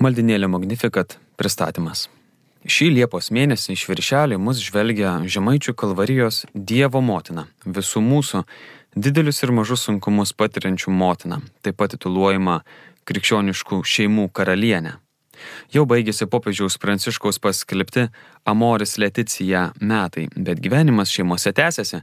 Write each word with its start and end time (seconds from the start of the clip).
Maldinėlė 0.00 0.48
Magnificat 0.48 1.18
pristatymas. 1.36 2.06
Šį 2.64 2.86
Liepos 2.94 3.26
mėnesį 3.36 3.74
iš 3.74 3.82
viršelį 3.84 4.38
mus 4.40 4.62
žvelgia 4.64 5.18
Žemaičių 5.28 5.74
kalvarijos 5.76 6.46
Dievo 6.54 7.02
motina, 7.04 7.44
visų 7.66 8.00
mūsų 8.06 8.40
didelius 8.96 9.42
ir 9.44 9.52
mažus 9.52 9.84
sunkumus 9.84 10.32
patiriančių 10.32 10.94
motina, 10.96 11.42
taip 11.60 11.76
pat 11.82 11.92
tituluojama 11.92 12.62
krikščioniškų 13.10 13.82
šeimų 13.92 14.24
karalienė. 14.32 14.94
Jau 15.76 15.84
baigėsi 15.92 16.30
popiežiaus 16.32 16.78
pranciškaus 16.80 17.36
paskelbti 17.44 18.06
Amoris 18.48 18.96
Leticija 18.96 19.66
metai, 19.84 20.30
bet 20.32 20.64
gyvenimas 20.64 21.12
šeimose 21.12 21.52
tęsiasi. 21.52 22.00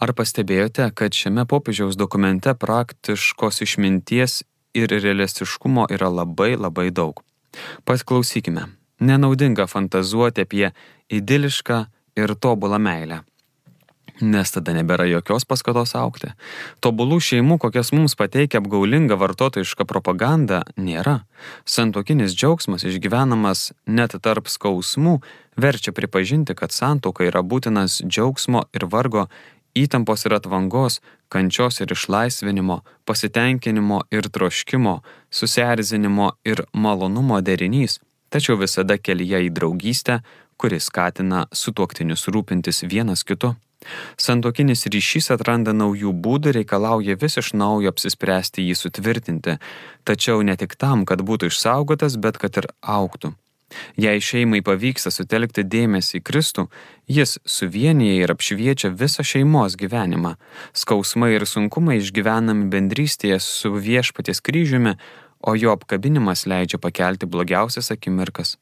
Ar 0.00 0.14
pastebėjote, 0.16 0.88
kad 0.96 1.12
šiame 1.12 1.44
popiežiaus 1.44 2.00
dokumente 2.00 2.56
praktiškos 2.56 3.60
išminties 3.68 4.40
ir 4.72 4.96
realistiškumo 4.96 5.90
yra 5.92 6.08
labai 6.08 6.54
labai 6.56 6.88
daug? 6.88 7.20
Pasiklausykime. 7.84 8.68
Nenaudinga 9.04 9.66
fantazuoti 9.66 10.44
apie 10.46 10.72
idilišką 11.10 11.84
ir 12.16 12.34
tobulą 12.34 12.78
meilę. 12.78 13.22
Nes 14.22 14.52
tada 14.54 14.70
nebėra 14.76 15.08
jokios 15.10 15.42
paskatos 15.42 15.96
aukti. 15.98 16.28
Tobulų 16.84 17.18
šeimų, 17.18 17.56
kokias 17.58 17.90
mums 17.90 18.14
pateikia 18.14 18.60
apgaulinga 18.62 19.18
vartotojiška 19.18 19.86
propaganda, 19.90 20.62
nėra. 20.78 21.24
Santokinis 21.66 22.36
džiaugsmas 22.38 22.86
išgyvenamas 22.86 23.72
net 23.90 24.14
tarp 24.22 24.46
skausmų 24.46 25.16
verčia 25.58 25.90
pripažinti, 25.90 26.54
kad 26.54 26.70
santoka 26.70 27.26
yra 27.26 27.42
būtinas 27.42 28.04
džiaugsmo 28.06 28.68
ir 28.70 28.86
vargo 28.86 29.26
įtampos 29.78 30.24
ir 30.26 30.36
atvangos, 30.38 31.00
kančios 31.28 31.80
ir 31.82 31.92
išlaisvinimo, 31.92 32.80
pasitenkinimo 33.04 34.04
ir 34.14 34.30
troškimo, 34.30 35.00
susierzinimo 35.30 36.32
ir 36.44 36.64
malonumo 36.72 37.40
derinys, 37.40 37.98
tačiau 38.30 38.58
visada 38.60 38.98
kelyje 38.98 39.44
į 39.48 39.52
draugystę, 39.58 40.22
kuris 40.56 40.88
skatina 40.90 41.46
sutuoktinius 41.52 42.28
rūpintis 42.30 42.84
vienas 42.90 43.26
kitu. 43.26 43.54
Santokinis 44.16 44.86
ryšys 44.88 45.28
atranda 45.34 45.74
naujų 45.76 46.14
būdų, 46.24 46.54
reikalauja 46.58 47.18
vis 47.20 47.36
iš 47.40 47.52
naujo 47.58 47.92
apsispręsti 47.92 48.64
jį 48.64 48.76
sutvirtinti, 48.80 49.58
tačiau 50.08 50.40
ne 50.42 50.56
tik 50.56 50.78
tam, 50.80 51.04
kad 51.04 51.20
būtų 51.20 51.52
išsaugotas, 51.52 52.16
bet 52.16 52.40
kad 52.40 52.62
ir 52.62 52.70
auktų. 52.80 53.34
Jei 53.98 54.20
šeimai 54.20 54.60
pavyksta 54.62 55.10
sutelkti 55.14 55.64
dėmesį 55.66 56.20
į 56.20 56.24
Kristų, 56.28 56.66
jis 57.10 57.38
suvienyje 57.48 58.22
ir 58.22 58.32
apšviečia 58.34 58.92
visą 58.94 59.24
šeimos 59.26 59.76
gyvenimą. 59.80 60.34
Skausmai 60.76 61.32
ir 61.34 61.46
sunkumai 61.48 61.98
išgyvenami 62.00 62.68
bendrystėje 62.72 63.40
su 63.42 63.72
viešpaties 63.74 64.42
kryžiumi, 64.44 64.96
o 65.44 65.56
jo 65.58 65.74
apkabinimas 65.76 66.46
leidžia 66.48 66.80
pakelti 66.80 67.26
blogiausias 67.26 67.90
akimirkas. 67.92 68.56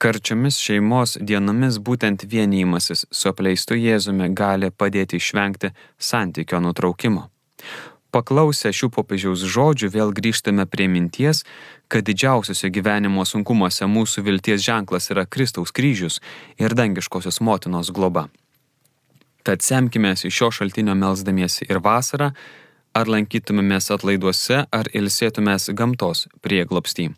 Karčiomis 0.00 0.56
šeimos 0.62 1.18
dienomis 1.20 1.78
būtent 1.84 2.24
vienijimasis 2.32 3.04
su 3.10 3.28
apleistu 3.30 3.76
Jėzumi 3.76 4.30
gali 4.34 4.70
padėti 4.70 5.20
išvengti 5.20 5.74
santykio 6.10 6.62
nutraukimo. 6.64 7.28
Paklausę 8.08 8.72
šių 8.72 8.88
popiežiaus 8.94 9.42
žodžių 9.44 9.90
vėl 9.92 10.12
grįžtame 10.16 10.64
prie 10.64 10.86
minties, 10.88 11.42
kad 11.92 12.06
didžiausiuose 12.08 12.70
gyvenimo 12.72 13.24
sunkumuose 13.28 13.84
mūsų 13.84 14.24
vilties 14.24 14.64
ženklas 14.64 15.10
yra 15.12 15.26
Kristaus 15.28 15.74
kryžius 15.76 16.20
ir 16.56 16.72
dangiškosios 16.72 17.42
motinos 17.44 17.92
globa. 17.92 18.28
Tad 19.44 19.60
semkime 19.64 20.14
iš 20.16 20.32
šio 20.34 20.50
šaltinio 20.52 20.96
melzdamiesi 20.96 21.68
ir 21.68 21.82
vasarą, 21.84 22.32
ar 22.96 23.08
lankytumėmės 23.12 23.92
atlaiduose, 23.94 24.64
ar 24.72 24.88
ilsėtumės 24.96 25.68
gamtos 25.76 26.26
prieglopstį. 26.44 27.10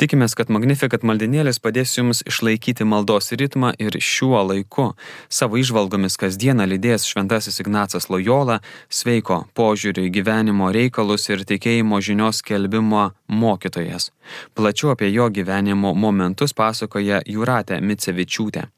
Tikimės, 0.00 0.32
kad 0.38 0.48
Magnifikat 0.52 1.02
maldinėlis 1.04 1.60
padės 1.62 1.92
jums 1.98 2.22
išlaikyti 2.28 2.86
maldos 2.88 3.32
ritmą 3.36 3.74
ir 3.82 3.98
šiuo 4.00 4.40
laiku 4.48 4.86
savo 5.28 5.58
išvalgomis 5.60 6.16
kasdieną 6.20 6.64
lydės 6.70 7.04
Šventasis 7.08 7.60
Ignacas 7.60 8.08
Lojola, 8.08 8.60
sveiko 8.88 9.42
požiūrių 9.58 10.06
į 10.08 10.12
gyvenimo 10.16 10.70
reikalus 10.72 11.28
ir 11.28 11.44
tikėjimo 11.48 12.00
žinios 12.00 12.40
kelbimo 12.46 13.10
mokytojas. 13.28 14.10
Plačiau 14.56 14.94
apie 14.94 15.12
jo 15.12 15.28
gyvenimo 15.28 15.92
momentus 15.94 16.56
pasakoja 16.56 17.20
Jūratė 17.28 17.82
Micevičiūtė. 17.84 18.70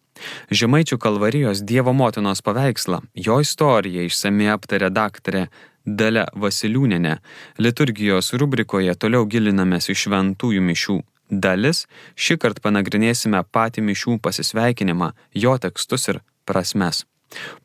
Žemaičių 0.50 0.98
kalvarijos 0.98 1.62
Dievo 1.66 1.92
motinos 1.94 2.42
paveikslą, 2.42 3.00
jo 3.14 3.38
istoriją 3.42 4.06
išsamei 4.08 4.50
aptarė 4.52 4.90
daktarė 4.94 5.46
Dalia 5.84 6.26
Vasiliūnenė. 6.32 7.18
Liturgijos 7.58 8.32
rubrikoje 8.40 8.94
toliau 8.96 9.26
gilinamės 9.28 9.90
į 9.92 9.98
šventųjų 10.04 10.62
mišių 10.64 11.00
dalis, 11.30 11.84
šį 12.16 12.36
kartą 12.40 12.64
panagrinėsime 12.64 13.42
patį 13.52 13.84
mišių 13.88 14.18
pasisveikinimą, 14.24 15.12
jo 15.34 15.56
tekstus 15.58 16.08
ir 16.12 16.20
prasmes. 16.48 17.04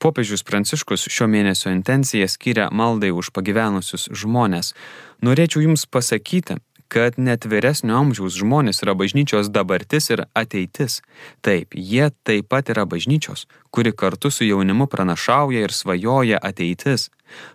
Popiežius 0.01 0.43
Pranciškus 0.47 1.05
šio 1.11 1.27
mėnesio 1.29 1.69
intenciją 1.71 2.27
skiria 2.31 2.69
maldai 2.71 3.11
už 3.13 3.29
pagyvenusius 3.35 4.07
žmonės. 4.15 4.73
Norėčiau 5.21 5.61
Jums 5.67 5.85
pasakyti, 5.85 6.57
kad 6.89 7.19
net 7.21 7.45
vyresnio 7.45 7.99
amžiaus 8.01 8.33
žmonės 8.41 8.81
yra 8.83 8.95
bažnyčios 8.97 9.51
dabartis 9.53 10.09
ir 10.09 10.25
ateitis. 10.37 10.99
Taip, 11.45 11.77
jie 11.77 12.09
taip 12.25 12.49
pat 12.49 12.71
yra 12.73 12.87
bažnyčios, 12.89 13.45
kuri 13.69 13.93
kartu 13.93 14.31
su 14.33 14.47
jaunimu 14.47 14.89
pranašauja 14.89 15.61
ir 15.67 15.73
svajoja 15.73 16.41
ateitis. 16.41 17.09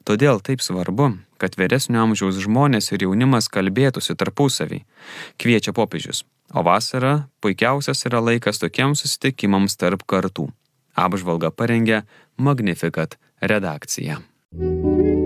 Todėl 0.06 0.39
taip 0.39 0.62
svarbu, 0.62 1.17
kad 1.43 1.59
vyresnio 1.59 2.05
amžiaus 2.06 2.39
žmonės 2.47 2.93
ir 2.95 3.09
jaunimas 3.09 3.50
kalbėtųsi 3.50 4.15
tarpusavį. 4.15 4.84
Kviečia 5.43 5.75
popiežius. 5.75 6.22
O 6.55 6.62
vasara 6.62 7.27
puikiausias 7.43 8.06
yra 8.06 8.22
laikas 8.22 8.62
tokiems 8.62 9.03
susitikimams 9.03 9.75
tarp 9.81 10.06
kartų. 10.06 10.47
Apžvalga 10.95 11.51
parengė 11.51 12.05
Magnificat 12.39 13.19
redakcija. 13.43 14.22
thank 14.55 14.84
you 14.84 15.23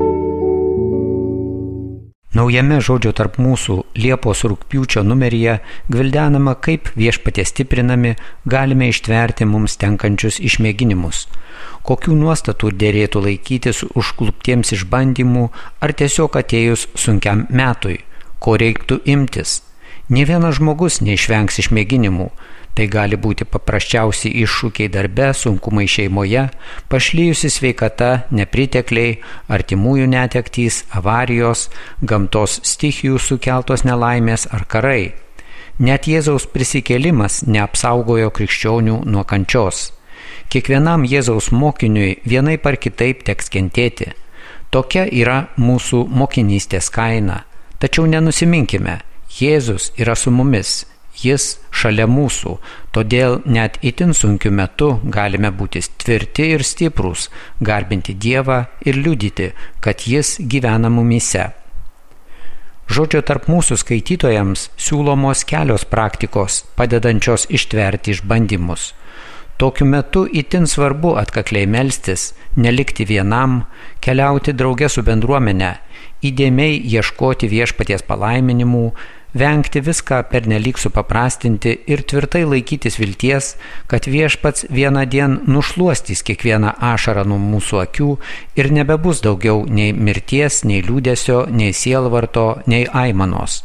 Naujame 2.39 2.77
žodžio 2.85 3.11
tarp 3.19 3.39
mūsų 3.43 3.75
Liepos 3.99 4.45
rūpiučio 4.47 5.01
numeryje 5.03 5.57
gvildenama, 5.91 6.53
kaip 6.63 6.91
viešpatie 6.95 7.43
stiprinami 7.49 8.13
galime 8.47 8.91
ištverti 8.93 9.49
mums 9.49 9.75
tenkančius 9.81 10.39
išmėginimus, 10.47 11.25
kokių 11.89 12.15
nuostatų 12.21 12.71
dėrėtų 12.83 13.25
laikytis 13.25 13.83
užkluptiems 13.89 14.71
išbandymų 14.77 15.49
ar 15.83 15.95
tiesiog 15.99 16.39
atėjus 16.39 16.87
sunkiam 16.95 17.47
metui, 17.51 17.97
ko 18.39 18.55
reiktų 18.61 19.01
imtis. 19.17 19.63
Ne 20.09 20.23
vienas 20.29 20.61
žmogus 20.61 21.01
neišvengs 21.03 21.59
išmėginimų, 21.65 22.31
Tai 22.79 22.85
gali 22.87 23.17
būti 23.19 23.43
paprasčiausi 23.43 24.31
iššūkiai 24.39 24.91
darbe, 24.95 25.33
sunkumai 25.35 25.89
šeimoje, 25.91 26.45
pašlyjusi 26.87 27.49
sveikata, 27.51 28.11
nepritekliai, 28.31 29.17
artimųjų 29.51 30.05
netektys, 30.13 30.85
avarijos, 30.95 31.65
gamtos 31.99 32.61
stichijų 32.63 33.19
sukeltos 33.19 33.83
nelaimės 33.83 34.47
ar 34.55 34.63
karai. 34.71 35.17
Net 35.83 36.07
Jėzaus 36.07 36.47
prisikėlimas 36.53 37.41
neapsaugojo 37.51 38.31
krikščionių 38.37 39.01
nuo 39.11 39.25
kančios. 39.27 39.89
Kiekvienam 40.47 41.03
Jėzaus 41.03 41.51
mokiniui 41.51 42.21
vienai 42.23 42.61
par 42.63 42.79
kitaip 42.79 43.25
teks 43.27 43.51
kentėti. 43.57 44.13
Tokia 44.71 45.03
yra 45.11 45.41
mūsų 45.59 46.05
mokinystės 46.07 46.93
kaina. 46.95 47.41
Tačiau 47.83 48.07
nenusiminkime, 48.07 49.01
Jėzus 49.41 49.91
yra 49.99 50.15
su 50.15 50.31
mumis 50.31 50.85
Jis 51.19 51.59
šalia 51.75 52.07
mūsų, 52.07 52.57
todėl 52.95 53.41
net 53.47 53.79
itin 53.83 54.15
sunkiu 54.15 54.53
metu 54.55 54.91
galime 55.05 55.51
būti 55.51 55.83
tvirti 55.99 56.53
ir 56.55 56.63
stiprūs, 56.63 57.29
garbinti 57.61 58.15
Dievą 58.15 58.65
ir 58.87 59.01
liudyti, 59.03 59.53
kad 59.81 60.07
Jis 60.07 60.37
gyvena 60.39 60.91
mumise. 60.93 61.49
Žodžio 62.89 63.21
tarp 63.27 63.51
mūsų 63.53 63.77
skaitytojams 63.83 64.69
siūlomos 64.81 65.43
kelios 65.49 65.85
praktikos, 65.85 66.63
padedančios 66.79 67.45
ištverti 67.53 68.15
išbandymus. 68.15 68.95
Tokiu 69.59 69.89
metu 69.91 70.23
itin 70.31 70.71
svarbu 70.71 71.17
atkakliai 71.19 71.67
melstis, 71.67 72.33
nelikti 72.57 73.05
vienam, 73.05 73.65
keliauti 74.01 74.55
drauge 74.55 74.89
su 74.89 75.03
bendruomenė, 75.03 75.73
įdėmiai 76.23 76.79
ieškoti 76.95 77.51
viešpaties 77.51 78.07
palaiminimų, 78.07 78.85
vengti 79.35 79.81
viską 79.81 80.23
pernelyg 80.31 80.79
supaprastinti 80.79 81.75
ir 81.87 82.03
tvirtai 82.03 82.45
laikytis 82.49 82.99
vilties, 82.99 83.55
kad 83.87 84.09
viešpats 84.09 84.69
vieną 84.71 85.05
dieną 85.07 85.45
nušuostys 85.47 86.23
kiekvieną 86.25 86.75
ašarą 86.93 87.25
nuo 87.29 87.39
mūsų 87.39 87.83
akių 87.85 88.11
ir 88.57 88.71
nebebus 88.73 89.23
daugiau 89.25 89.65
nei 89.69 89.93
mirties, 89.93 90.65
nei 90.65 90.83
liūdėsio, 90.83 91.47
nei 91.51 91.73
sielvarto, 91.73 92.63
nei 92.67 92.87
aimanos. 92.87 93.63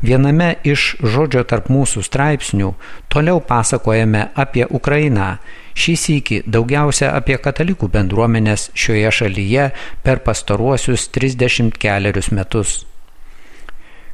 Viename 0.00 0.54
iš 0.64 0.94
žodžio 1.04 1.42
tarp 1.44 1.68
mūsų 1.68 2.00
straipsnių 2.06 2.70
toliau 3.12 3.42
pasakojame 3.44 4.30
apie 4.32 4.64
Ukrainą, 4.64 5.34
šį 5.76 5.96
sįkį 6.04 6.38
daugiausia 6.48 7.12
apie 7.16 7.36
katalikų 7.36 7.90
bendruomenės 7.92 8.70
šioje 8.72 9.12
šalyje 9.18 9.66
per 10.02 10.24
pastaruosius 10.24 11.10
30 11.12 11.76
keliarius 11.76 12.32
metus. 12.32 12.78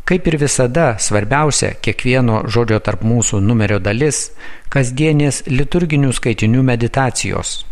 Kaip 0.06 0.28
ir 0.30 0.36
visada, 0.38 0.92
svarbiausia 1.02 1.72
kiekvieno 1.82 2.44
žodžio 2.46 2.76
tarp 2.78 3.00
mūsų 3.02 3.40
numerio 3.42 3.80
dalis- 3.82 4.28
kasdienės 4.74 5.40
liturginių 5.50 6.12
skaitinių 6.14 6.62
meditacijos. 6.62 7.64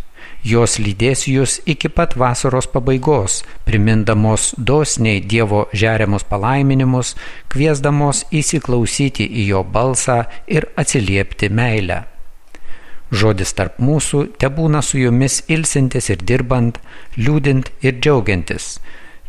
Jos 0.42 0.80
lydės 0.82 1.22
jūs 1.30 1.60
iki 1.64 1.88
pat 1.88 2.16
vasaros 2.16 2.66
pabaigos, 2.66 3.44
primindamos 3.64 4.54
dosniai 4.58 5.20
Dievo 5.20 5.68
žeriamus 5.72 6.24
palaiminimus, 6.24 7.14
kviesdamos 7.48 8.24
įsiklausyti 8.32 9.28
į 9.30 9.46
jo 9.52 9.62
balsą 9.64 10.26
ir 10.48 10.66
atsiliepti 10.76 11.48
meilę. 11.50 12.02
Žodis 13.12 13.54
tarp 13.54 13.78
mūsų 13.78 14.26
te 14.38 14.50
būna 14.50 14.82
su 14.82 14.98
jumis 14.98 15.44
ilsintis 15.46 16.10
ir 16.10 16.18
dirbant, 16.18 16.82
liūdint 17.16 17.70
ir 17.80 18.00
džiaugiantis, 18.00 18.80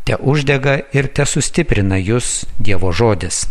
te 0.06 0.18
uždega 0.22 0.78
ir 0.94 1.10
te 1.18 1.26
sustiprina 1.26 1.98
jūs 1.98 2.46
Dievo 2.62 2.94
žodis. 2.94 3.46